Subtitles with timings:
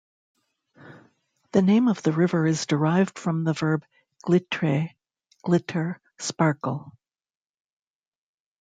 [1.51, 3.85] The name of the river is derived from the verb
[4.23, 4.89] "glitre"
[5.43, 6.91] 'glitter, sparkle'.